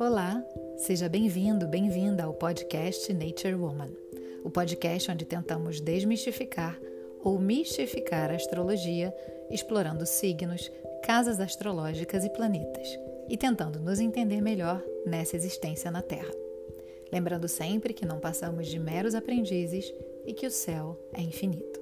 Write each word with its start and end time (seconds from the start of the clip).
Olá, 0.00 0.40
seja 0.76 1.08
bem-vindo, 1.08 1.66
bem-vinda 1.66 2.22
ao 2.22 2.32
podcast 2.32 3.12
Nature 3.12 3.56
Woman, 3.56 3.90
o 4.44 4.50
podcast 4.50 5.10
onde 5.10 5.24
tentamos 5.24 5.80
desmistificar 5.80 6.78
ou 7.20 7.36
mistificar 7.36 8.30
a 8.30 8.36
astrologia, 8.36 9.12
explorando 9.50 10.06
signos, 10.06 10.70
casas 11.02 11.40
astrológicas 11.40 12.24
e 12.24 12.30
planetas, 12.30 12.88
e 13.28 13.36
tentando 13.36 13.80
nos 13.80 13.98
entender 13.98 14.40
melhor 14.40 14.80
nessa 15.04 15.34
existência 15.34 15.90
na 15.90 16.00
Terra. 16.00 16.32
Lembrando 17.12 17.48
sempre 17.48 17.92
que 17.92 18.06
não 18.06 18.20
passamos 18.20 18.68
de 18.68 18.78
meros 18.78 19.16
aprendizes 19.16 19.92
e 20.24 20.32
que 20.32 20.46
o 20.46 20.50
céu 20.50 20.96
é 21.12 21.20
infinito. 21.20 21.80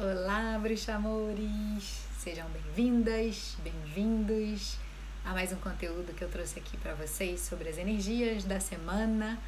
Olá, 0.00 0.58
bruxamores! 0.60 2.07
Sejam 2.18 2.48
bem-vindas, 2.48 3.56
bem-vindos 3.62 4.76
a 5.24 5.32
mais 5.32 5.52
um 5.52 5.56
conteúdo 5.56 6.12
que 6.12 6.22
eu 6.22 6.28
trouxe 6.28 6.58
aqui 6.58 6.76
para 6.76 6.92
vocês 6.92 7.40
sobre 7.42 7.68
as 7.68 7.78
energias 7.78 8.42
da 8.42 8.58
semana. 8.58 9.38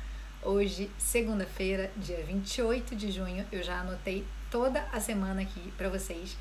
Hoje, 0.41 0.89
segunda-feira, 0.97 1.91
dia 1.97 2.23
28 2.25 2.95
de 2.95 3.11
junho, 3.11 3.45
eu 3.51 3.61
já 3.61 3.81
anotei 3.81 4.25
toda 4.53 4.87
a 4.93 5.01
semana 5.01 5.43
aqui 5.43 5.73
para 5.77 5.89
vocês 5.89 6.37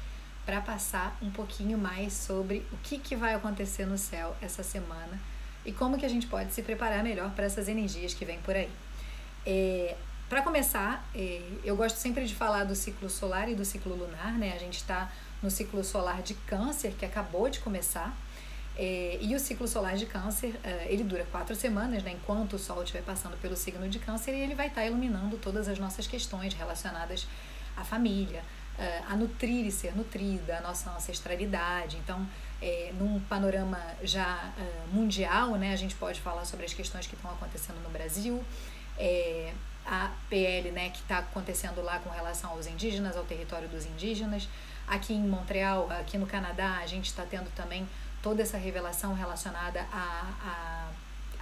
para 0.46 0.62
passar 0.62 1.18
um 1.20 1.32
pouquinho 1.32 1.80
mais 1.80 2.14
sobre 2.14 2.64
o 2.72 2.78
que, 2.84 3.00
que 3.00 3.16
vai 3.16 3.34
acontecer 3.34 3.88
no 3.88 3.98
céu 3.98 4.38
essa 4.40 4.62
semana 4.62 5.20
e 5.66 5.74
como 5.74 5.98
que 5.98 6.06
a 6.06 6.10
gente 6.10 6.28
pode 6.28 6.54
se 6.54 6.62
preparar 6.62 7.04
melhor 7.04 7.32
para 7.32 7.46
essas 7.46 7.68
energias 7.68 8.14
que 8.14 8.24
vêm 8.24 8.40
por 8.42 8.56
aí. 8.56 8.70
É, 9.48 9.98
para 10.30 10.44
começar, 10.44 11.10
é, 11.16 11.42
eu 11.64 11.76
gosto 11.76 11.96
sempre 11.96 12.24
de 12.24 12.36
falar 12.36 12.66
do 12.66 12.76
ciclo 12.76 13.10
solar 13.10 13.50
e 13.50 13.56
do 13.56 13.66
ciclo 13.66 13.96
lunar, 13.96 14.34
né? 14.34 14.54
A 14.54 14.60
gente 14.60 14.76
está 14.76 15.12
no 15.42 15.50
ciclo 15.50 15.84
solar 15.84 16.22
de 16.22 16.34
câncer, 16.34 16.94
que 16.98 17.06
acabou 17.06 17.50
de 17.50 17.60
começar. 17.60 18.16
É, 18.76 19.18
e 19.22 19.36
o 19.36 19.40
ciclo 19.40 19.68
solar 19.68 19.98
de 19.98 20.06
câncer, 20.06 20.58
é, 20.64 20.88
ele 20.90 21.04
dura 21.04 21.26
quatro 21.32 21.54
semanas, 21.56 22.02
né, 22.02 22.12
enquanto 22.12 22.54
o 22.54 22.60
Sol 22.60 22.82
estiver 22.82 23.04
passando 23.04 23.36
pelo 23.42 23.56
signo 23.56 23.90
de 23.90 24.00
câncer, 24.00 24.34
e 24.34 24.40
ele 24.40 24.56
vai 24.56 24.68
estar 24.68 24.82
tá 24.82 24.88
iluminando 24.88 25.38
todas 25.38 25.68
as 25.68 25.78
nossas 25.78 26.08
questões 26.08 26.54
relacionadas 26.54 27.28
à 27.76 27.84
família, 27.84 28.42
é, 28.78 29.02
a 29.10 29.18
nutrir 29.18 29.66
e 29.66 29.72
ser 29.72 29.96
nutrida, 29.96 30.58
a 30.58 30.62
nossa 30.62 30.90
ancestralidade. 30.92 31.98
Então, 31.98 32.26
é, 32.62 32.94
num 32.98 33.20
panorama 33.22 33.80
já 34.02 34.54
é, 34.58 34.94
mundial, 34.94 35.52
né, 35.56 35.74
a 35.74 35.76
gente 35.76 35.96
pode 35.96 36.22
falar 36.22 36.46
sobre 36.46 36.66
as 36.66 36.74
questões 36.74 37.06
que 37.06 37.16
estão 37.16 37.32
acontecendo 37.32 37.84
no 37.84 37.90
Brasil, 37.90 38.42
é, 38.98 39.54
a 39.86 40.12
PL 40.30 40.72
né, 40.72 40.90
que 40.90 41.00
está 41.00 41.20
acontecendo 41.20 41.82
lá 41.82 42.00
com 42.00 42.10
relação 42.10 42.52
aos 42.52 42.68
indígenas, 42.68 43.18
ao 43.18 43.24
território 43.24 43.68
dos 43.68 43.86
indígenas, 43.86 44.48
Aqui 44.90 45.14
em 45.14 45.22
Montreal, 45.22 45.88
aqui 45.92 46.18
no 46.18 46.26
Canadá, 46.26 46.80
a 46.82 46.88
gente 46.88 47.06
está 47.06 47.24
tendo 47.24 47.48
também 47.54 47.88
toda 48.24 48.42
essa 48.42 48.58
revelação 48.58 49.14
relacionada 49.14 49.86
a, 49.92 50.34
a 50.44 50.90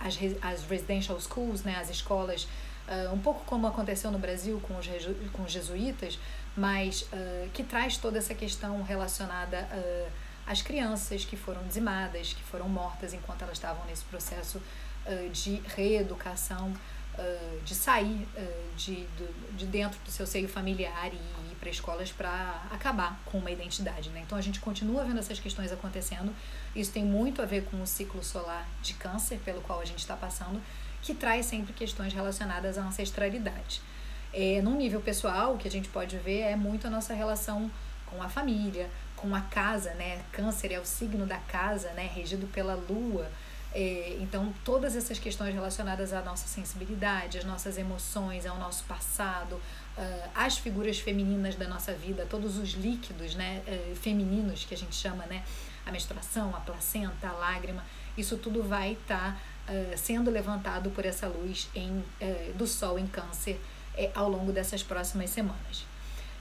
as, 0.05 0.15
as 0.43 0.63
residential 0.65 1.19
schools, 1.19 1.63
né, 1.63 1.77
as 1.79 1.89
escolas, 1.89 2.43
uh, 2.87 3.11
um 3.11 3.19
pouco 3.19 3.43
como 3.45 3.65
aconteceu 3.65 4.11
no 4.11 4.19
Brasil 4.19 4.59
com 4.59 4.77
os, 4.77 4.85
com 5.31 5.43
os 5.43 5.51
jesuítas, 5.51 6.19
mas 6.55 7.03
uh, 7.03 7.49
que 7.53 7.63
traz 7.63 7.97
toda 7.97 8.19
essa 8.19 8.35
questão 8.35 8.83
relacionada 8.83 9.67
uh, 9.71 10.11
às 10.45 10.61
crianças 10.61 11.25
que 11.25 11.35
foram 11.35 11.63
dizimadas, 11.63 12.33
que 12.33 12.43
foram 12.43 12.69
mortas 12.69 13.13
enquanto 13.13 13.41
elas 13.41 13.57
estavam 13.57 13.83
nesse 13.85 14.03
processo 14.03 14.61
de 15.31 15.61
reeducação, 15.73 16.73
de 17.63 17.73
sair 17.73 18.27
de, 18.75 19.07
de 19.57 19.65
dentro 19.65 19.99
do 20.05 20.11
seu 20.11 20.27
seio 20.27 20.47
familiar 20.47 21.11
e 21.13 21.37
para 21.59 21.69
escolas 21.69 22.11
para 22.11 22.63
acabar 22.71 23.19
com 23.25 23.37
uma 23.39 23.51
identidade. 23.51 24.09
Né? 24.09 24.21
Então 24.25 24.37
a 24.37 24.41
gente 24.41 24.59
continua 24.59 25.03
vendo 25.03 25.19
essas 25.19 25.39
questões 25.39 25.71
acontecendo. 25.71 26.33
Isso 26.75 26.91
tem 26.91 27.03
muito 27.03 27.41
a 27.41 27.45
ver 27.45 27.65
com 27.65 27.81
o 27.81 27.87
ciclo 27.87 28.23
solar 28.23 28.67
de 28.81 28.93
câncer 28.93 29.39
pelo 29.43 29.61
qual 29.61 29.79
a 29.81 29.85
gente 29.85 29.99
está 29.99 30.15
passando, 30.15 30.61
que 31.01 31.13
traz 31.13 31.45
sempre 31.45 31.73
questões 31.73 32.13
relacionadas 32.13 32.77
à 32.77 32.81
ancestralidade. 32.81 33.81
É, 34.33 34.61
num 34.61 34.75
nível 34.75 35.01
pessoal, 35.01 35.55
o 35.55 35.57
que 35.57 35.67
a 35.67 35.71
gente 35.71 35.89
pode 35.89 36.17
ver 36.17 36.41
é 36.41 36.55
muito 36.55 36.87
a 36.87 36.89
nossa 36.89 37.13
relação 37.13 37.71
com 38.05 38.21
a 38.21 38.29
família, 38.29 38.89
com 39.15 39.33
a 39.35 39.41
casa, 39.41 39.93
né? 39.95 40.21
Câncer 40.31 40.71
é 40.71 40.79
o 40.79 40.85
signo 40.85 41.25
da 41.25 41.37
casa, 41.37 41.91
né? 41.93 42.09
Regido 42.13 42.47
pela 42.47 42.75
lua. 42.75 43.29
É, 43.73 44.17
então, 44.19 44.53
todas 44.63 44.95
essas 44.95 45.19
questões 45.19 45.53
relacionadas 45.53 46.13
à 46.13 46.21
nossa 46.21 46.47
sensibilidade, 46.47 47.37
às 47.37 47.43
nossas 47.43 47.77
emoções, 47.77 48.45
ao 48.45 48.57
nosso 48.57 48.83
passado, 48.85 49.53
uh, 49.53 50.29
as 50.33 50.57
figuras 50.57 50.99
femininas 50.99 51.55
da 51.55 51.67
nossa 51.67 51.93
vida, 51.93 52.25
todos 52.29 52.57
os 52.57 52.71
líquidos 52.71 53.35
né, 53.35 53.61
uh, 53.67 53.95
femininos 53.95 54.63
que 54.63 54.73
a 54.73 54.77
gente 54.77 54.95
chama, 54.95 55.25
né, 55.25 55.43
a 55.85 55.91
menstruação, 55.91 56.55
a 56.55 56.59
placenta, 56.59 57.27
a 57.27 57.33
lágrima, 57.33 57.83
isso 58.17 58.37
tudo 58.37 58.63
vai 58.63 58.93
estar 58.93 59.37
tá, 59.65 59.73
uh, 59.73 59.97
sendo 59.97 60.31
levantado 60.31 60.89
por 60.91 61.05
essa 61.05 61.27
luz 61.27 61.69
em, 61.75 62.03
do 62.55 62.65
Sol 62.65 62.97
em 62.97 63.07
Câncer 63.07 63.59
ao 64.13 64.29
longo 64.29 64.51
dessas 64.51 64.81
próximas 64.83 65.29
semanas. 65.29 65.85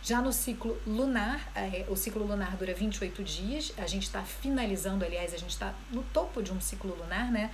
Já 0.07 0.23
no 0.23 0.33
ciclo 0.33 0.79
lunar, 0.87 1.53
o 1.89 1.97
ciclo 1.97 2.25
lunar 2.25 2.57
dura 2.57 2.73
28 2.73 3.25
dias, 3.25 3.73
a 3.77 3.89
gente 3.89 4.05
está 4.05 4.23
finalizando, 4.23 5.05
aliás, 5.05 5.35
a 5.35 5.37
gente 5.37 5.51
está 5.51 5.75
no 5.91 6.01
topo 6.05 6.41
de 6.41 6.53
um 6.53 6.61
ciclo 6.61 6.95
lunar, 6.95 7.33
né? 7.33 7.51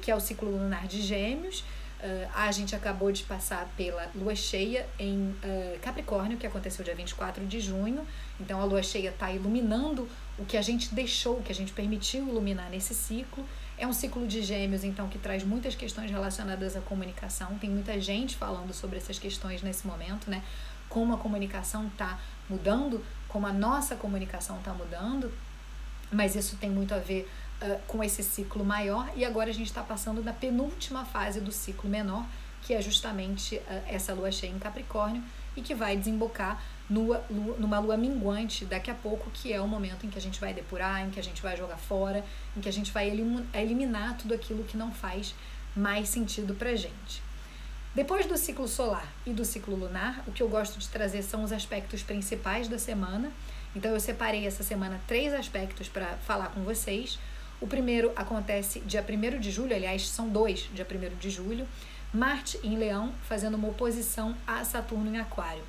que 0.00 0.08
é 0.08 0.14
o 0.14 0.20
ciclo 0.20 0.48
lunar 0.48 0.86
de 0.86 1.02
Gêmeos, 1.02 1.64
Uh, 1.98 2.30
a 2.32 2.52
gente 2.52 2.76
acabou 2.76 3.10
de 3.10 3.24
passar 3.24 3.68
pela 3.76 4.08
lua 4.14 4.32
cheia 4.32 4.88
em 5.00 5.30
uh, 5.30 5.78
Capricórnio, 5.82 6.38
que 6.38 6.46
aconteceu 6.46 6.84
dia 6.84 6.94
24 6.94 7.44
de 7.44 7.58
junho. 7.58 8.06
Então 8.38 8.60
a 8.60 8.64
lua 8.64 8.84
cheia 8.84 9.08
está 9.08 9.32
iluminando 9.32 10.08
o 10.38 10.44
que 10.44 10.56
a 10.56 10.62
gente 10.62 10.94
deixou, 10.94 11.38
o 11.38 11.42
que 11.42 11.50
a 11.50 11.54
gente 11.54 11.72
permitiu 11.72 12.28
iluminar 12.28 12.70
nesse 12.70 12.94
ciclo. 12.94 13.44
É 13.76 13.84
um 13.84 13.92
ciclo 13.92 14.28
de 14.28 14.42
gêmeos, 14.42 14.84
então, 14.84 15.08
que 15.08 15.18
traz 15.18 15.42
muitas 15.42 15.74
questões 15.74 16.08
relacionadas 16.10 16.76
à 16.76 16.80
comunicação. 16.80 17.58
Tem 17.58 17.70
muita 17.70 18.00
gente 18.00 18.36
falando 18.36 18.72
sobre 18.72 18.98
essas 18.98 19.18
questões 19.18 19.60
nesse 19.62 19.84
momento, 19.84 20.30
né? 20.30 20.44
Como 20.88 21.14
a 21.14 21.18
comunicação 21.18 21.86
está 21.86 22.18
mudando, 22.48 23.04
como 23.28 23.46
a 23.46 23.52
nossa 23.52 23.94
comunicação 23.96 24.58
está 24.58 24.72
mudando. 24.72 25.32
Mas 26.10 26.34
isso 26.34 26.56
tem 26.56 26.70
muito 26.70 26.94
a 26.94 26.98
ver 26.98 27.30
uh, 27.62 27.78
com 27.86 28.02
esse 28.02 28.22
ciclo 28.22 28.64
maior 28.64 29.10
e 29.14 29.24
agora 29.24 29.50
a 29.50 29.52
gente 29.52 29.66
está 29.66 29.82
passando 29.82 30.22
na 30.22 30.32
penúltima 30.32 31.04
fase 31.04 31.40
do 31.40 31.52
ciclo 31.52 31.88
menor, 31.88 32.24
que 32.62 32.72
é 32.72 32.80
justamente 32.80 33.56
uh, 33.56 33.82
essa 33.86 34.14
lua 34.14 34.32
cheia 34.32 34.50
em 34.50 34.58
Capricórnio 34.58 35.22
e 35.54 35.60
que 35.60 35.74
vai 35.74 35.96
desembocar 35.96 36.62
numa, 36.88 37.20
numa 37.58 37.78
lua 37.78 37.96
minguante 37.96 38.64
daqui 38.64 38.90
a 38.90 38.94
pouco, 38.94 39.30
que 39.30 39.52
é 39.52 39.60
o 39.60 39.68
momento 39.68 40.06
em 40.06 40.10
que 40.10 40.18
a 40.18 40.20
gente 40.20 40.40
vai 40.40 40.54
depurar, 40.54 41.04
em 41.04 41.10
que 41.10 41.20
a 41.20 41.22
gente 41.22 41.42
vai 41.42 41.56
jogar 41.56 41.76
fora, 41.76 42.24
em 42.56 42.60
que 42.60 42.68
a 42.68 42.72
gente 42.72 42.92
vai 42.92 43.10
eliminar 43.52 44.16
tudo 44.16 44.34
aquilo 44.34 44.64
que 44.64 44.76
não 44.76 44.90
faz 44.90 45.34
mais 45.76 46.08
sentido 46.08 46.54
pra 46.54 46.74
gente. 46.74 47.27
Depois 47.98 48.26
do 48.26 48.38
ciclo 48.38 48.68
solar 48.68 49.12
e 49.26 49.32
do 49.32 49.44
ciclo 49.44 49.74
lunar, 49.74 50.22
o 50.24 50.30
que 50.30 50.40
eu 50.40 50.48
gosto 50.48 50.78
de 50.78 50.88
trazer 50.88 51.20
são 51.20 51.42
os 51.42 51.50
aspectos 51.50 52.00
principais 52.00 52.68
da 52.68 52.78
semana. 52.78 53.32
Então 53.74 53.90
eu 53.90 53.98
separei 53.98 54.46
essa 54.46 54.62
semana 54.62 55.00
três 55.08 55.34
aspectos 55.34 55.88
para 55.88 56.06
falar 56.18 56.50
com 56.50 56.62
vocês. 56.62 57.18
O 57.60 57.66
primeiro 57.66 58.12
acontece 58.14 58.78
dia 58.86 59.02
1 59.04 59.40
de 59.40 59.50
julho, 59.50 59.74
aliás, 59.74 60.08
são 60.08 60.28
dois, 60.28 60.70
dia 60.72 60.86
1 60.88 61.18
de 61.18 61.28
julho. 61.28 61.66
Marte 62.14 62.60
em 62.62 62.78
Leão 62.78 63.12
fazendo 63.24 63.56
uma 63.56 63.66
oposição 63.66 64.36
a 64.46 64.64
Saturno 64.64 65.12
em 65.12 65.18
Aquário. 65.18 65.64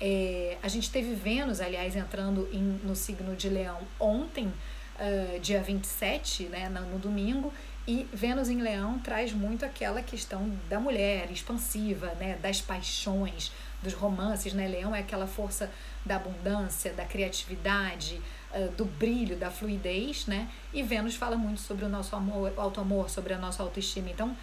É, 0.00 0.56
a 0.62 0.68
gente 0.68 0.90
teve 0.90 1.14
Vênus, 1.14 1.60
aliás, 1.60 1.94
entrando 1.94 2.48
em, 2.50 2.80
no 2.82 2.96
signo 2.96 3.36
de 3.36 3.50
Leão 3.50 3.82
ontem, 4.00 4.50
uh, 4.98 5.40
dia 5.40 5.62
27, 5.62 6.44
né, 6.44 6.68
no, 6.68 6.82
no 6.82 6.98
domingo, 6.98 7.52
e 7.86 8.08
Vênus 8.12 8.48
em 8.48 8.62
Leão 8.62 8.98
traz 8.98 9.32
muito 9.32 9.64
aquela 9.64 10.02
questão 10.02 10.50
da 10.70 10.80
mulher 10.80 11.30
expansiva, 11.30 12.14
né, 12.14 12.38
das 12.40 12.60
paixões, 12.60 13.52
dos 13.82 13.92
romances, 13.92 14.54
né? 14.54 14.66
Leão 14.66 14.94
é 14.94 15.00
aquela 15.00 15.26
força 15.26 15.70
da 16.04 16.16
abundância, 16.16 16.94
da 16.94 17.04
criatividade, 17.04 18.20
uh, 18.54 18.70
do 18.72 18.86
brilho, 18.86 19.36
da 19.36 19.50
fluidez, 19.50 20.26
né? 20.26 20.48
E 20.72 20.82
Vênus 20.82 21.14
fala 21.14 21.36
muito 21.36 21.60
sobre 21.60 21.84
o 21.84 21.88
nosso 21.88 22.16
amor, 22.16 22.52
auto-amor, 22.56 23.10
sobre 23.10 23.34
a 23.34 23.38
nossa 23.38 23.62
autoestima. 23.62 24.08
Então, 24.10 24.34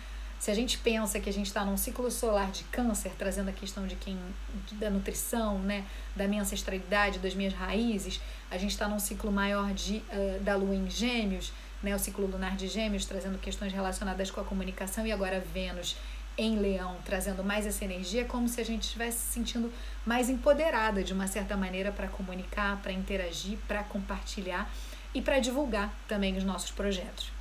se 0.41 0.49
a 0.49 0.55
gente 0.55 0.79
pensa 0.79 1.19
que 1.19 1.29
a 1.29 1.33
gente 1.33 1.45
está 1.45 1.63
num 1.63 1.77
ciclo 1.77 2.09
solar 2.09 2.49
de 2.49 2.63
câncer, 2.63 3.11
trazendo 3.15 3.51
a 3.51 3.53
questão 3.53 3.85
de 3.85 3.95
quem 3.95 4.17
da 4.71 4.89
nutrição, 4.89 5.59
né, 5.59 5.85
da 6.15 6.27
minha 6.27 6.41
ancestralidade, 6.41 7.19
das 7.19 7.35
minhas 7.35 7.53
raízes, 7.53 8.19
a 8.49 8.57
gente 8.57 8.71
está 8.71 8.87
num 8.87 8.97
ciclo 8.97 9.31
maior 9.31 9.71
de 9.71 9.97
uh, 9.97 10.39
da 10.39 10.55
lua 10.55 10.73
em 10.73 10.89
Gêmeos, 10.89 11.53
né, 11.83 11.95
o 11.95 11.99
ciclo 11.99 12.25
lunar 12.25 12.55
de 12.55 12.67
Gêmeos, 12.67 13.05
trazendo 13.05 13.37
questões 13.37 13.71
relacionadas 13.71 14.31
com 14.31 14.41
a 14.41 14.43
comunicação 14.43 15.05
e 15.05 15.11
agora 15.11 15.39
Vênus 15.53 15.95
em 16.35 16.57
Leão, 16.57 16.97
trazendo 17.05 17.43
mais 17.43 17.67
essa 17.67 17.85
energia, 17.85 18.25
como 18.25 18.49
se 18.49 18.59
a 18.59 18.65
gente 18.65 18.81
estivesse 18.81 19.19
se 19.19 19.33
sentindo 19.33 19.71
mais 20.03 20.27
empoderada 20.27 21.03
de 21.03 21.13
uma 21.13 21.27
certa 21.27 21.55
maneira 21.55 21.91
para 21.91 22.07
comunicar, 22.07 22.81
para 22.81 22.91
interagir, 22.91 23.59
para 23.67 23.83
compartilhar 23.83 24.67
e 25.13 25.21
para 25.21 25.37
divulgar 25.37 25.93
também 26.07 26.35
os 26.35 26.43
nossos 26.43 26.71
projetos. 26.71 27.40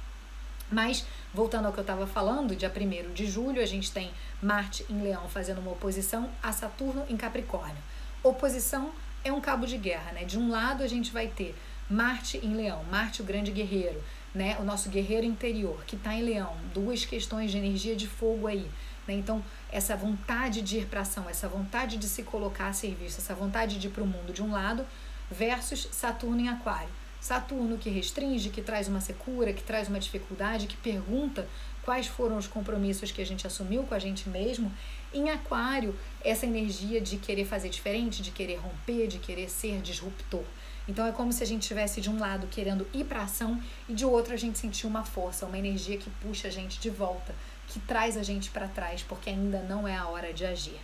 Mas, 0.71 1.05
voltando 1.35 1.67
ao 1.67 1.73
que 1.73 1.79
eu 1.79 1.83
estava 1.83 2.07
falando, 2.07 2.55
dia 2.55 2.73
1 2.75 3.13
de 3.13 3.27
julho 3.27 3.61
a 3.61 3.67
gente 3.67 3.91
tem 3.91 4.11
Marte 4.41 4.87
em 4.89 5.03
Leão 5.03 5.29
fazendo 5.29 5.59
uma 5.59 5.73
oposição 5.73 6.31
a 6.43 6.53
Saturno 6.53 7.05
em 7.09 7.17
Capricórnio. 7.17 7.83
Oposição 8.23 8.93
é 9.25 9.33
um 9.33 9.41
cabo 9.41 9.67
de 9.67 9.77
guerra, 9.77 10.13
né? 10.13 10.25
De 10.25 10.39
um 10.39 10.49
lado 10.51 10.83
a 10.83 10.87
gente 10.87 11.11
vai 11.11 11.27
ter 11.27 11.57
Marte 11.89 12.39
em 12.39 12.55
Leão, 12.55 12.85
Marte 12.85 13.21
o 13.21 13.25
grande 13.25 13.51
guerreiro, 13.51 14.01
né? 14.33 14.57
O 14.61 14.65
nosso 14.65 14.89
guerreiro 14.89 15.27
interior 15.27 15.83
que 15.85 15.97
está 15.97 16.15
em 16.15 16.23
Leão, 16.23 16.57
duas 16.73 17.05
questões 17.05 17.51
de 17.51 17.59
energia 17.59 17.97
de 17.97 18.07
fogo 18.07 18.47
aí, 18.47 18.71
né? 19.09 19.15
Então 19.15 19.43
essa 19.73 19.97
vontade 19.97 20.63
de 20.63 20.79
ir 20.79 20.87
para 20.87 21.01
ação, 21.01 21.29
essa 21.29 21.49
vontade 21.49 21.97
de 21.97 22.07
se 22.07 22.23
colocar 22.23 22.69
a 22.69 22.73
serviço, 22.73 23.19
essa 23.19 23.35
vontade 23.35 23.79
de 23.79 23.89
ir 23.89 23.91
para 23.91 24.05
o 24.05 24.07
mundo 24.07 24.33
de 24.33 24.43
um 24.43 24.53
lado, 24.53 24.87
versus 25.29 25.89
Saturno 25.91 26.41
em 26.41 26.49
Aquário. 26.49 27.00
Saturno 27.21 27.77
que 27.77 27.91
restringe, 27.91 28.49
que 28.49 28.63
traz 28.63 28.89
uma 28.89 29.01
secura, 29.01 29.53
que 29.53 29.63
traz 29.63 29.89
uma 29.89 30.01
dificuldade, 30.01 30.67
que 30.67 30.77
pergunta 30.77 31.47
quais 31.83 32.07
foram 32.07 32.37
os 32.37 32.47
compromissos 32.47 33.13
que 33.13 33.21
a 33.21 33.27
gente 33.27 33.47
assumiu 33.47 33.83
com 33.83 33.95
a 33.95 33.99
gente 33.99 34.29
mesmo. 34.29 34.73
Em 35.13 35.29
Aquário, 35.31 35.95
essa 36.25 36.47
energia 36.47 37.01
de 37.01 37.17
querer 37.19 37.45
fazer 37.45 37.69
diferente, 37.69 38.23
de 38.23 38.31
querer 38.31 38.57
romper, 38.57 39.07
de 39.07 39.19
querer 39.19 39.51
ser 39.51 39.81
disruptor. 39.81 40.45
Então 40.89 41.07
é 41.07 41.13
como 41.13 41.33
se 41.33 41.43
a 41.43 41.47
gente 41.47 41.67
tivesse 41.69 42.01
de 42.01 42.09
um 42.09 42.19
lado 42.19 42.47
querendo 42.47 42.87
ir 42.93 43.05
para 43.05 43.23
ação 43.23 43.63
e 43.89 43.93
de 43.93 44.05
outro 44.05 44.33
a 44.33 44.37
gente 44.37 44.59
sentir 44.59 44.87
uma 44.87 45.05
força, 45.05 45.47
uma 45.47 45.59
energia 45.59 45.99
que 45.99 46.11
puxa 46.23 46.49
a 46.49 46.51
gente 46.51 46.81
de 46.81 46.91
volta, 46.91 47.35
que 47.69 47.79
traz 47.81 48.17
a 48.17 48.23
gente 48.23 48.51
para 48.51 48.67
trás, 48.67 49.03
porque 49.03 49.31
ainda 49.31 49.61
não 49.63 49.87
é 49.87 49.97
a 49.97 50.07
hora 50.09 50.33
de 50.33 50.45
agir. 50.45 50.81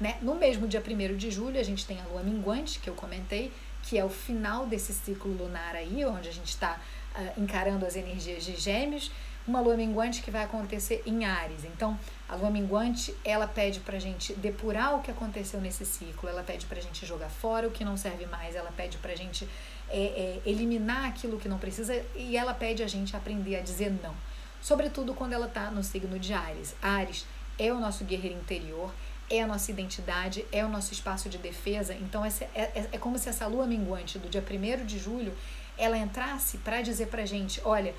Né? 0.00 0.16
No 0.22 0.34
mesmo 0.34 0.66
dia 0.66 0.82
1 0.82 1.16
de 1.16 1.30
julho, 1.30 1.58
a 1.58 1.62
gente 1.62 1.84
tem 1.84 2.00
a 2.00 2.04
lua 2.04 2.22
minguante, 2.22 2.78
que 2.78 2.88
eu 2.88 2.94
comentei, 2.94 3.52
que 3.88 3.98
é 3.98 4.04
o 4.04 4.10
final 4.10 4.66
desse 4.66 4.92
ciclo 4.92 5.32
lunar 5.32 5.74
aí, 5.74 6.04
onde 6.04 6.28
a 6.28 6.32
gente 6.32 6.50
está 6.50 6.78
uh, 7.16 7.40
encarando 7.40 7.86
as 7.86 7.96
energias 7.96 8.44
de 8.44 8.54
gêmeos, 8.54 9.10
uma 9.46 9.60
lua 9.60 9.78
minguante 9.78 10.20
que 10.20 10.30
vai 10.30 10.44
acontecer 10.44 11.02
em 11.06 11.24
Ares. 11.24 11.64
Então, 11.64 11.98
a 12.28 12.34
lua 12.34 12.50
minguante, 12.50 13.14
ela 13.24 13.46
pede 13.46 13.80
pra 13.80 13.98
gente 13.98 14.34
depurar 14.34 14.94
o 14.94 15.00
que 15.00 15.10
aconteceu 15.10 15.58
nesse 15.58 15.86
ciclo, 15.86 16.28
ela 16.28 16.42
pede 16.42 16.66
pra 16.66 16.78
gente 16.82 17.06
jogar 17.06 17.30
fora 17.30 17.66
o 17.66 17.70
que 17.70 17.82
não 17.82 17.96
serve 17.96 18.26
mais, 18.26 18.54
ela 18.54 18.70
pede 18.76 18.98
pra 18.98 19.16
gente 19.16 19.48
é, 19.88 19.98
é, 19.98 20.42
eliminar 20.44 21.06
aquilo 21.06 21.38
que 21.38 21.48
não 21.48 21.58
precisa 21.58 21.94
e 22.14 22.36
ela 22.36 22.52
pede 22.52 22.82
a 22.82 22.86
gente 22.86 23.16
aprender 23.16 23.56
a 23.56 23.62
dizer 23.62 23.90
não. 24.02 24.14
Sobretudo 24.60 25.14
quando 25.14 25.32
ela 25.32 25.48
tá 25.48 25.70
no 25.70 25.82
signo 25.82 26.18
de 26.18 26.34
Ares. 26.34 26.76
Ares 26.82 27.24
é 27.58 27.72
o 27.72 27.80
nosso 27.80 28.04
guerreiro 28.04 28.36
interior, 28.36 28.92
é 29.30 29.42
a 29.42 29.46
nossa 29.46 29.70
identidade, 29.70 30.44
é 30.50 30.64
o 30.64 30.68
nosso 30.68 30.92
espaço 30.92 31.28
de 31.28 31.38
defesa. 31.38 31.94
Então, 31.94 32.24
é, 32.24 32.30
é, 32.54 32.88
é 32.92 32.98
como 32.98 33.18
se 33.18 33.28
essa 33.28 33.46
lua 33.46 33.66
minguante 33.66 34.18
do 34.18 34.28
dia 34.28 34.42
1 34.42 34.86
de 34.86 34.98
julho 34.98 35.34
ela 35.76 35.96
entrasse 35.96 36.58
para 36.58 36.82
dizer 36.82 37.06
pra 37.06 37.24
gente: 37.24 37.60
olha, 37.64 37.94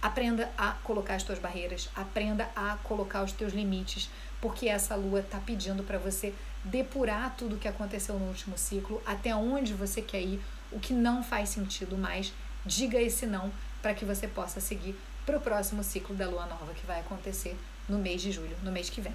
aprenda 0.00 0.50
a 0.58 0.72
colocar 0.82 1.14
as 1.14 1.22
tuas 1.22 1.38
barreiras, 1.38 1.88
aprenda 1.94 2.50
a 2.56 2.76
colocar 2.82 3.22
os 3.22 3.32
teus 3.32 3.52
limites, 3.52 4.10
porque 4.40 4.68
essa 4.68 4.96
lua 4.96 5.20
está 5.20 5.38
pedindo 5.38 5.82
para 5.84 5.98
você 5.98 6.34
depurar 6.64 7.34
tudo 7.36 7.56
o 7.56 7.58
que 7.58 7.68
aconteceu 7.68 8.18
no 8.18 8.26
último 8.26 8.58
ciclo, 8.58 9.00
até 9.06 9.34
onde 9.34 9.74
você 9.74 10.02
quer 10.02 10.20
ir, 10.20 10.40
o 10.70 10.80
que 10.80 10.92
não 10.92 11.22
faz 11.22 11.50
sentido 11.50 11.96
mais. 11.96 12.32
Diga 12.64 13.00
esse 13.00 13.26
não 13.26 13.52
para 13.80 13.94
que 13.94 14.04
você 14.04 14.28
possa 14.28 14.60
seguir 14.60 14.98
para 15.26 15.36
o 15.36 15.40
próximo 15.40 15.82
ciclo 15.82 16.14
da 16.14 16.28
lua 16.28 16.46
nova 16.46 16.72
que 16.74 16.86
vai 16.86 17.00
acontecer 17.00 17.56
no 17.88 17.98
mês 17.98 18.22
de 18.22 18.30
julho, 18.30 18.56
no 18.62 18.70
mês 18.70 18.88
que 18.88 19.00
vem. 19.00 19.14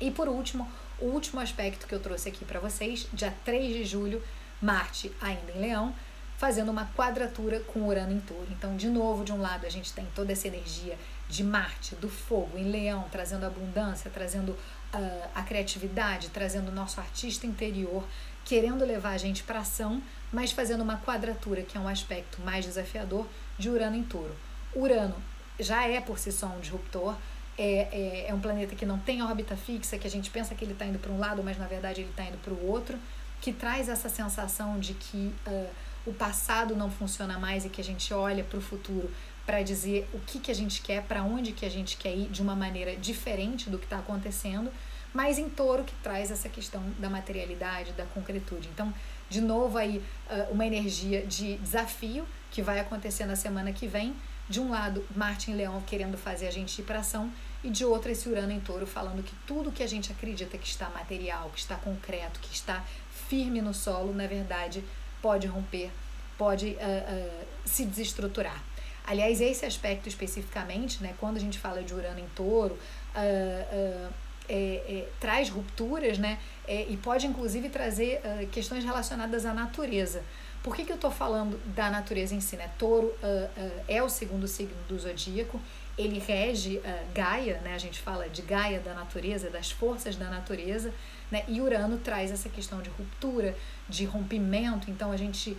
E 0.00 0.10
por 0.10 0.28
último, 0.28 0.68
o 0.98 1.06
último 1.06 1.40
aspecto 1.40 1.86
que 1.86 1.94
eu 1.94 2.00
trouxe 2.00 2.28
aqui 2.28 2.44
para 2.44 2.60
vocês, 2.60 3.06
dia 3.12 3.34
3 3.44 3.72
de 3.74 3.84
julho, 3.84 4.22
Marte 4.60 5.12
ainda 5.20 5.52
em 5.52 5.60
Leão, 5.60 5.94
fazendo 6.36 6.70
uma 6.70 6.86
quadratura 6.96 7.60
com 7.60 7.86
Urano 7.86 8.12
em 8.12 8.20
Touro. 8.20 8.46
Então, 8.50 8.76
de 8.76 8.88
novo, 8.88 9.24
de 9.24 9.32
um 9.32 9.40
lado 9.40 9.66
a 9.66 9.68
gente 9.68 9.92
tem 9.92 10.06
toda 10.14 10.32
essa 10.32 10.48
energia 10.48 10.98
de 11.28 11.44
Marte, 11.44 11.94
do 11.96 12.08
fogo 12.08 12.58
em 12.58 12.70
Leão, 12.70 13.06
trazendo 13.10 13.46
abundância, 13.46 14.10
trazendo 14.10 14.50
uh, 14.50 15.28
a 15.34 15.42
criatividade, 15.42 16.30
trazendo 16.30 16.68
o 16.68 16.74
nosso 16.74 17.00
artista 17.00 17.46
interior, 17.46 18.04
querendo 18.44 18.84
levar 18.84 19.10
a 19.10 19.18
gente 19.18 19.42
para 19.42 19.60
ação, 19.60 20.02
mas 20.32 20.52
fazendo 20.52 20.82
uma 20.82 20.98
quadratura, 20.98 21.62
que 21.62 21.76
é 21.76 21.80
um 21.80 21.88
aspecto 21.88 22.40
mais 22.42 22.64
desafiador, 22.64 23.26
de 23.58 23.70
Urano 23.70 23.96
em 23.96 24.02
Touro. 24.02 24.34
Urano 24.74 25.16
já 25.58 25.86
é 25.86 26.00
por 26.00 26.18
si 26.18 26.32
só 26.32 26.46
um 26.46 26.60
disruptor, 26.60 27.16
é, 27.56 27.88
é, 27.92 28.26
é 28.28 28.34
um 28.34 28.40
planeta 28.40 28.74
que 28.74 28.84
não 28.84 28.98
tem 28.98 29.22
órbita 29.22 29.56
fixa, 29.56 29.98
que 29.98 30.06
a 30.06 30.10
gente 30.10 30.30
pensa 30.30 30.54
que 30.54 30.64
ele 30.64 30.72
está 30.72 30.84
indo 30.84 30.98
para 30.98 31.12
um 31.12 31.18
lado, 31.18 31.42
mas 31.42 31.56
na 31.56 31.66
verdade 31.66 32.00
ele 32.00 32.10
está 32.10 32.24
indo 32.24 32.38
para 32.38 32.52
o 32.52 32.66
outro, 32.66 32.98
que 33.40 33.52
traz 33.52 33.88
essa 33.88 34.08
sensação 34.08 34.78
de 34.78 34.94
que 34.94 35.32
uh, 35.46 35.68
o 36.06 36.12
passado 36.12 36.74
não 36.74 36.90
funciona 36.90 37.38
mais 37.38 37.64
e 37.64 37.68
que 37.68 37.80
a 37.80 37.84
gente 37.84 38.12
olha 38.12 38.44
para 38.44 38.58
o 38.58 38.60
futuro 38.60 39.10
para 39.46 39.62
dizer 39.62 40.08
o 40.12 40.18
que, 40.20 40.38
que 40.38 40.50
a 40.50 40.54
gente 40.54 40.80
quer, 40.80 41.02
para 41.02 41.22
onde 41.22 41.52
que 41.52 41.66
a 41.66 41.70
gente 41.70 41.96
quer 41.96 42.16
ir 42.16 42.28
de 42.28 42.40
uma 42.40 42.56
maneira 42.56 42.96
diferente 42.96 43.68
do 43.68 43.78
que 43.78 43.84
está 43.84 43.98
acontecendo, 43.98 44.70
mas 45.12 45.38
em 45.38 45.48
touro 45.48 45.84
que 45.84 45.94
traz 45.96 46.30
essa 46.30 46.48
questão 46.48 46.82
da 46.98 47.10
materialidade, 47.10 47.92
da 47.92 48.04
concretude. 48.06 48.68
Então, 48.72 48.92
de 49.28 49.40
novo 49.40 49.78
aí, 49.78 50.02
uh, 50.30 50.52
uma 50.52 50.66
energia 50.66 51.26
de 51.26 51.56
desafio 51.58 52.26
que 52.50 52.62
vai 52.62 52.80
acontecer 52.80 53.26
na 53.26 53.36
semana 53.36 53.72
que 53.72 53.86
vem, 53.86 54.14
de 54.48 54.60
um 54.60 54.70
lado, 54.70 55.04
Marte 55.14 55.50
em 55.50 55.54
Leão 55.54 55.82
querendo 55.86 56.16
fazer 56.16 56.46
a 56.46 56.50
gente 56.50 56.78
ir 56.80 56.84
para 56.84 57.00
ação, 57.00 57.32
e 57.62 57.70
de 57.70 57.84
outro, 57.84 58.10
esse 58.10 58.28
Urano 58.28 58.52
em 58.52 58.60
Touro 58.60 58.86
falando 58.86 59.22
que 59.22 59.34
tudo 59.46 59.72
que 59.72 59.82
a 59.82 59.86
gente 59.86 60.12
acredita 60.12 60.58
que 60.58 60.66
está 60.66 60.90
material, 60.90 61.50
que 61.50 61.60
está 61.60 61.76
concreto, 61.76 62.38
que 62.40 62.54
está 62.54 62.84
firme 63.28 63.62
no 63.62 63.72
solo, 63.72 64.12
na 64.12 64.26
verdade, 64.26 64.84
pode 65.22 65.46
romper, 65.46 65.90
pode 66.36 66.72
uh, 66.72 66.74
uh, 66.74 67.46
se 67.64 67.86
desestruturar. 67.86 68.62
Aliás, 69.06 69.40
esse 69.40 69.64
aspecto 69.64 70.08
especificamente, 70.08 71.02
né, 71.02 71.14
quando 71.18 71.38
a 71.38 71.40
gente 71.40 71.58
fala 71.58 71.82
de 71.82 71.94
Urano 71.94 72.20
em 72.20 72.28
Touro, 72.34 72.74
uh, 72.74 74.12
é, 74.46 74.74
é, 74.86 75.08
traz 75.18 75.48
rupturas, 75.48 76.18
né, 76.18 76.38
é, 76.68 76.82
e 76.82 76.98
pode 76.98 77.26
inclusive 77.26 77.70
trazer 77.70 78.20
questões 78.52 78.84
relacionadas 78.84 79.46
à 79.46 79.54
natureza. 79.54 80.22
Por 80.64 80.74
que, 80.74 80.82
que 80.82 80.90
eu 80.90 80.96
estou 80.96 81.10
falando 81.10 81.60
da 81.74 81.90
natureza 81.90 82.34
em 82.34 82.40
si? 82.40 82.56
Né? 82.56 82.70
Touro 82.78 83.08
uh, 83.08 83.10
uh, 83.12 83.84
é 83.86 84.02
o 84.02 84.08
segundo 84.08 84.48
signo 84.48 84.74
do 84.88 84.98
zodíaco, 84.98 85.60
ele 85.96 86.18
rege 86.18 86.78
uh, 86.78 86.82
Gaia, 87.12 87.60
né? 87.62 87.74
a 87.74 87.78
gente 87.78 88.00
fala 88.00 88.30
de 88.30 88.40
Gaia 88.40 88.80
da 88.80 88.94
natureza, 88.94 89.50
das 89.50 89.70
forças 89.70 90.16
da 90.16 90.30
natureza, 90.30 90.90
né? 91.30 91.44
e 91.48 91.60
Urano 91.60 91.98
traz 91.98 92.30
essa 92.30 92.48
questão 92.48 92.80
de 92.80 92.88
ruptura, 92.88 93.54
de 93.90 94.06
rompimento. 94.06 94.90
Então, 94.90 95.12
a 95.12 95.18
gente, 95.18 95.54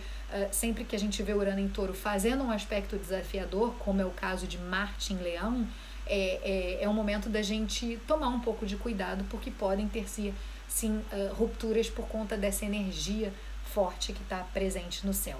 sempre 0.50 0.82
que 0.82 0.96
a 0.96 0.98
gente 0.98 1.22
vê 1.22 1.32
Urano 1.32 1.60
em 1.60 1.68
touro 1.68 1.94
fazendo 1.94 2.42
um 2.42 2.50
aspecto 2.50 2.96
desafiador, 2.96 3.74
como 3.78 4.02
é 4.02 4.04
o 4.04 4.10
caso 4.10 4.44
de 4.48 4.58
Marte 4.58 5.14
em 5.14 5.18
Leão, 5.18 5.68
é, 6.04 6.78
é, 6.78 6.82
é 6.82 6.88
um 6.88 6.92
momento 6.92 7.28
da 7.28 7.42
gente 7.42 7.96
tomar 8.08 8.28
um 8.28 8.40
pouco 8.40 8.66
de 8.66 8.76
cuidado, 8.76 9.24
porque 9.30 9.52
podem 9.52 9.86
ter 9.86 10.08
sim, 10.08 10.34
sim 10.66 11.00
rupturas 11.36 11.88
por 11.88 12.08
conta 12.08 12.36
dessa 12.36 12.64
energia 12.64 13.32
forte 13.76 14.14
que 14.14 14.22
está 14.22 14.38
presente 14.54 15.06
no 15.06 15.12
céu. 15.12 15.38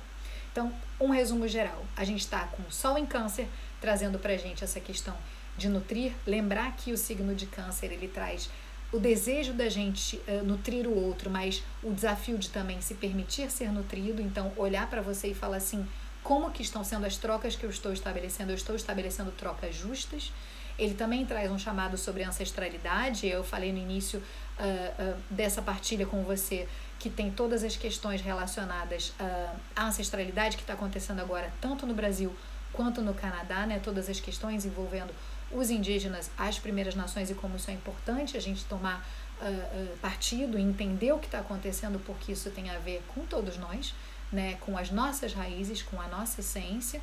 Então, 0.53 0.71
um 1.01 1.09
resumo 1.09 1.49
geral: 1.49 1.83
a 1.97 2.05
gente 2.05 2.21
está 2.21 2.41
com 2.49 2.63
o 2.65 2.71
Sol 2.71 2.99
em 2.99 3.07
Câncer, 3.07 3.49
trazendo 3.81 4.19
para 4.19 4.37
gente 4.37 4.63
essa 4.63 4.79
questão 4.79 5.17
de 5.57 5.71
nutrir. 5.71 6.13
Lembrar 6.27 6.77
que 6.77 6.93
o 6.93 6.99
signo 6.99 7.35
de 7.35 7.47
Câncer 7.47 7.91
ele 7.91 8.09
traz 8.09 8.51
o 8.93 8.99
desejo 8.99 9.55
da 9.55 9.71
gente 9.71 10.21
uh, 10.29 10.45
nutrir 10.45 10.87
o 10.87 10.95
outro, 10.95 11.31
mas 11.31 11.63
o 11.83 11.95
desafio 11.95 12.37
de 12.37 12.51
também 12.51 12.79
se 12.83 12.95
permitir 12.95 13.51
ser 13.51 13.73
nutrido. 13.73 14.21
Então, 14.21 14.53
olhar 14.59 14.87
para 14.91 15.01
você 15.01 15.29
e 15.29 15.35
falar 15.35 15.57
assim: 15.57 15.87
como 16.23 16.51
que 16.51 16.61
estão 16.61 16.85
sendo 16.85 17.07
as 17.07 17.17
trocas 17.17 17.57
que 17.57 17.65
eu 17.65 17.71
estou 17.71 17.91
estabelecendo? 17.91 18.53
Eu 18.53 18.57
estou 18.57 18.77
estabelecendo 18.77 19.31
trocas 19.31 19.75
justas. 19.75 20.31
Ele 20.79 20.93
também 20.93 21.25
traz 21.25 21.51
um 21.51 21.59
chamado 21.59 21.97
sobre 21.97 22.23
ancestralidade. 22.23 23.27
Eu 23.27 23.43
falei 23.43 23.73
no 23.73 23.79
início 23.79 24.19
uh, 24.21 24.63
uh, 24.63 25.17
dessa 25.31 25.63
partilha 25.63 26.05
com 26.05 26.23
você 26.23 26.69
que 27.07 27.11
tem 27.11 27.31
todas 27.31 27.63
as 27.63 27.77
questões 27.77 28.21
relacionadas 28.21 29.11
uh, 29.21 29.57
à 29.77 29.87
ancestralidade 29.87 30.57
que 30.57 30.65
está 30.65 30.73
acontecendo 30.73 31.21
agora, 31.21 31.53
tanto 31.61 31.87
no 31.87 31.95
Brasil 31.95 32.35
quanto 32.73 33.01
no 33.01 33.15
Canadá, 33.15 33.65
né? 33.65 33.79
todas 33.79 34.09
as 34.09 34.19
questões 34.19 34.65
envolvendo 34.65 35.15
os 35.53 35.71
indígenas, 35.71 36.29
as 36.37 36.59
primeiras 36.59 36.97
nações 36.97 37.31
e 37.31 37.35
como 37.35 37.55
isso 37.57 37.71
é 37.71 37.75
importante 37.75 38.37
a 38.37 38.41
gente 38.41 38.65
tomar 38.65 39.09
uh, 39.41 39.97
partido 39.99 40.59
e 40.59 40.63
entender 40.63 41.13
o 41.13 41.19
que 41.21 41.27
está 41.27 41.39
acontecendo, 41.39 42.01
porque 42.05 42.33
isso 42.33 42.51
tem 42.51 42.71
a 42.71 42.79
ver 42.81 43.01
com 43.15 43.25
todos 43.25 43.57
nós, 43.57 43.95
né? 44.33 44.57
com 44.61 44.77
as 44.77 44.91
nossas 44.91 45.33
raízes, 45.33 45.83
com 45.83 46.01
a 46.01 46.09
nossa 46.09 46.41
essência. 46.41 47.01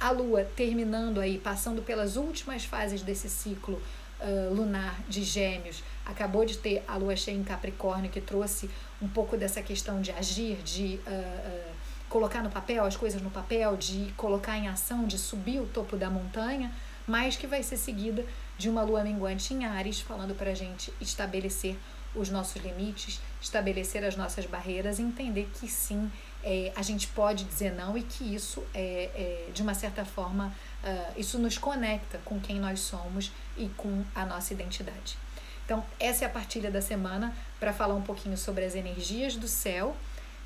A 0.00 0.10
Lua 0.10 0.42
terminando 0.56 1.20
aí, 1.20 1.38
passando 1.38 1.80
pelas 1.80 2.16
últimas 2.16 2.64
fases 2.64 3.00
desse 3.02 3.28
ciclo 3.28 3.80
uh, 4.20 4.52
lunar 4.52 4.98
de 5.08 5.22
Gêmeos, 5.22 5.84
acabou 6.06 6.44
de 6.44 6.56
ter 6.56 6.84
a 6.86 6.96
lua 6.96 7.16
cheia 7.16 7.36
em 7.36 7.42
Capricórnio, 7.42 8.10
que 8.10 8.20
trouxe 8.20 8.70
um 9.02 9.08
pouco 9.08 9.36
dessa 9.36 9.60
questão 9.60 10.00
de 10.00 10.12
agir, 10.12 10.56
de 10.62 11.00
uh, 11.06 11.10
uh, 11.10 11.74
colocar 12.08 12.42
no 12.42 12.48
papel 12.48 12.84
as 12.84 12.96
coisas 12.96 13.20
no 13.20 13.30
papel, 13.30 13.76
de 13.76 14.12
colocar 14.16 14.56
em 14.56 14.68
ação, 14.68 15.04
de 15.04 15.18
subir 15.18 15.60
o 15.60 15.66
topo 15.66 15.96
da 15.96 16.08
montanha, 16.08 16.72
mas 17.06 17.36
que 17.36 17.46
vai 17.46 17.62
ser 17.62 17.76
seguida 17.76 18.24
de 18.56 18.70
uma 18.70 18.82
lua 18.82 19.02
minguante 19.02 19.52
em 19.52 19.64
Ares, 19.66 20.00
falando 20.00 20.34
para 20.34 20.52
a 20.52 20.54
gente 20.54 20.92
estabelecer 21.00 21.76
os 22.14 22.30
nossos 22.30 22.62
limites, 22.62 23.20
estabelecer 23.42 24.02
as 24.04 24.16
nossas 24.16 24.46
barreiras, 24.46 24.98
entender 24.98 25.50
que 25.60 25.68
sim, 25.68 26.10
é, 26.42 26.72
a 26.74 26.82
gente 26.82 27.08
pode 27.08 27.44
dizer 27.44 27.72
não 27.74 27.98
e 27.98 28.02
que 28.02 28.34
isso 28.34 28.64
é, 28.72 29.10
é 29.14 29.50
de 29.52 29.60
uma 29.60 29.74
certa 29.74 30.04
forma 30.04 30.54
uh, 30.82 31.20
isso 31.20 31.38
nos 31.38 31.58
conecta 31.58 32.18
com 32.24 32.40
quem 32.40 32.58
nós 32.58 32.80
somos 32.80 33.30
e 33.56 33.68
com 33.76 34.04
a 34.14 34.24
nossa 34.24 34.54
identidade. 34.54 35.18
Então, 35.66 35.84
essa 35.98 36.24
é 36.24 36.26
a 36.26 36.30
partilha 36.30 36.70
da 36.70 36.80
semana 36.80 37.34
para 37.58 37.72
falar 37.72 37.94
um 37.94 38.02
pouquinho 38.02 38.38
sobre 38.38 38.64
as 38.64 38.76
energias 38.76 39.34
do 39.34 39.48
céu 39.48 39.96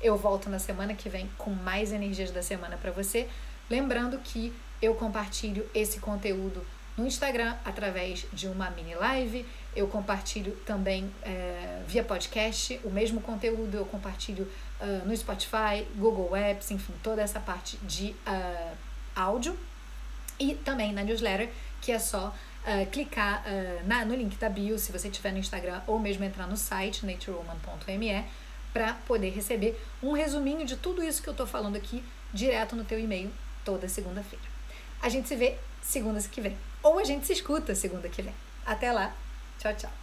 Eu 0.01 0.17
volto 0.17 0.49
na 0.49 0.57
semana 0.57 0.95
que 0.95 1.07
vem 1.07 1.29
com 1.37 1.51
mais 1.51 1.93
energias 1.93 2.31
da 2.31 2.41
semana 2.41 2.75
para 2.75 2.89
você. 2.91 3.29
Lembrando 3.69 4.17
que 4.17 4.51
eu 4.81 4.95
compartilho 4.95 5.69
esse 5.75 5.99
conteúdo 5.99 6.65
no 6.97 7.05
Instagram 7.05 7.55
através 7.63 8.25
de 8.33 8.47
uma 8.47 8.71
mini 8.71 8.95
live. 8.95 9.45
Eu 9.75 9.87
compartilho 9.87 10.53
também 10.65 11.13
é, 11.21 11.83
via 11.87 12.03
podcast 12.03 12.81
o 12.83 12.89
mesmo 12.89 13.21
conteúdo. 13.21 13.77
Eu 13.77 13.85
compartilho 13.85 14.49
uh, 14.81 15.07
no 15.07 15.15
Spotify, 15.15 15.87
Google 15.95 16.35
Apps, 16.35 16.71
enfim, 16.71 16.93
toda 17.03 17.21
essa 17.21 17.39
parte 17.39 17.77
de 17.77 18.15
uh, 18.27 18.75
áudio. 19.15 19.55
E 20.39 20.55
também 20.55 20.91
na 20.91 21.03
newsletter, 21.03 21.51
que 21.79 21.91
é 21.91 21.99
só 21.99 22.33
uh, 22.65 22.85
clicar 22.91 23.43
na, 23.85 24.05
no 24.05 24.15
link 24.15 24.37
da 24.37 24.49
bio, 24.49 24.77
se 24.77 24.91
você 24.91 25.07
estiver 25.07 25.31
no 25.31 25.39
Instagram, 25.39 25.81
ou 25.87 25.99
mesmo 25.99 26.23
entrar 26.23 26.47
no 26.47 26.57
site 26.57 27.05
naturewoman.me 27.05 28.25
para 28.73 28.93
poder 29.05 29.29
receber 29.31 29.79
um 30.01 30.13
resuminho 30.13 30.65
de 30.65 30.77
tudo 30.77 31.03
isso 31.03 31.21
que 31.21 31.27
eu 31.27 31.33
estou 31.33 31.45
falando 31.45 31.75
aqui 31.75 32.03
direto 32.33 32.75
no 32.75 32.85
teu 32.85 32.99
e-mail 32.99 33.31
toda 33.65 33.87
segunda-feira. 33.87 34.45
A 35.01 35.09
gente 35.09 35.27
se 35.27 35.35
vê 35.35 35.57
segunda 35.81 36.21
que 36.21 36.41
vem. 36.41 36.57
Ou 36.83 36.99
a 36.99 37.03
gente 37.03 37.25
se 37.25 37.33
escuta 37.33 37.75
segunda 37.75 38.07
que 38.07 38.21
vem. 38.21 38.33
Até 38.65 38.91
lá. 38.91 39.13
Tchau, 39.59 39.73
tchau. 39.75 40.00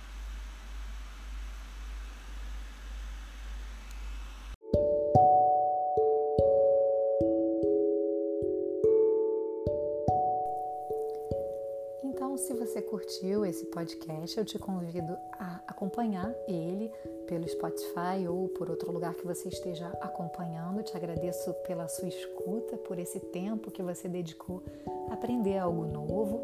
Se 12.38 12.54
você 12.54 12.80
curtiu 12.80 13.44
esse 13.44 13.66
podcast, 13.66 14.38
eu 14.38 14.44
te 14.44 14.58
convido 14.58 15.16
a 15.32 15.60
acompanhar 15.66 16.32
ele 16.46 16.90
pelo 17.26 17.46
Spotify 17.48 18.26
ou 18.28 18.48
por 18.48 18.70
outro 18.70 18.92
lugar 18.92 19.12
que 19.14 19.26
você 19.26 19.48
esteja 19.48 19.88
acompanhando. 20.00 20.82
Te 20.82 20.96
agradeço 20.96 21.52
pela 21.66 21.88
sua 21.88 22.08
escuta, 22.08 22.76
por 22.76 22.98
esse 22.98 23.18
tempo 23.18 23.72
que 23.72 23.82
você 23.82 24.08
dedicou 24.08 24.62
a 25.10 25.14
aprender 25.14 25.58
algo 25.58 25.84
novo. 25.84 26.40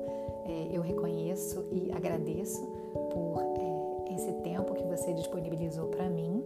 É, 0.46 0.76
eu 0.76 0.82
reconheço 0.82 1.64
e 1.70 1.92
agradeço 1.92 2.60
por 3.12 3.40
é, 3.40 4.14
esse 4.14 4.32
tempo 4.42 4.74
que 4.74 4.82
você 4.82 5.12
disponibilizou 5.12 5.86
para 5.88 6.10
mim. 6.10 6.42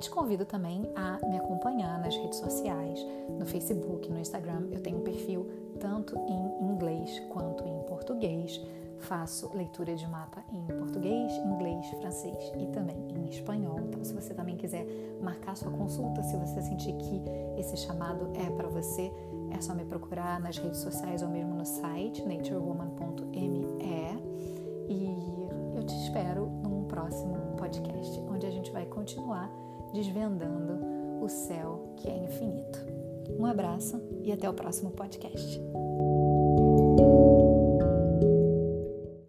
Te 0.00 0.10
convido 0.10 0.44
também 0.44 0.90
a 0.94 1.18
me 1.28 1.36
acompanhar 1.36 2.00
nas 2.00 2.16
redes 2.16 2.38
sociais, 2.38 3.04
no 3.38 3.44
Facebook, 3.44 4.08
no 4.10 4.18
Instagram. 4.18 4.68
Eu 4.70 4.80
tenho 4.80 4.98
um 4.98 5.02
perfil 5.02 5.46
tanto 5.78 6.16
em 6.16 6.64
inglês 6.64 7.20
quanto 7.30 7.66
em 7.66 7.82
português 7.84 8.60
faço 8.98 9.50
leitura 9.54 9.94
de 9.94 10.06
mapa 10.08 10.42
em 10.52 10.60
português, 10.76 11.32
inglês, 11.36 11.86
francês 12.00 12.52
e 12.58 12.66
também 12.66 12.96
em 13.14 13.28
espanhol. 13.28 13.78
Então, 13.80 14.04
se 14.04 14.12
você 14.12 14.34
também 14.34 14.56
quiser 14.56 14.86
marcar 15.22 15.56
sua 15.56 15.70
consulta, 15.70 16.22
se 16.22 16.36
você 16.36 16.60
sentir 16.62 16.92
que 16.94 17.22
esse 17.56 17.76
chamado 17.76 18.30
é 18.34 18.50
para 18.50 18.68
você, 18.68 19.12
é 19.50 19.60
só 19.60 19.74
me 19.74 19.84
procurar 19.84 20.40
nas 20.40 20.58
redes 20.58 20.80
sociais 20.80 21.22
ou 21.22 21.28
mesmo 21.28 21.54
no 21.54 21.64
site 21.64 22.24
naturewoman.me. 22.26 23.68
E 24.88 25.76
eu 25.76 25.84
te 25.84 25.94
espero 26.02 26.46
num 26.46 26.84
próximo 26.84 27.36
podcast, 27.56 28.20
onde 28.28 28.46
a 28.46 28.50
gente 28.50 28.70
vai 28.70 28.86
continuar 28.86 29.50
desvendando 29.92 31.22
o 31.22 31.28
céu 31.28 31.92
que 31.96 32.08
é 32.08 32.16
infinito. 32.16 33.07
Um 33.36 33.46
abraço 33.46 34.00
e 34.22 34.32
até 34.32 34.48
o 34.48 34.54
próximo 34.54 34.90
podcast. 34.90 35.60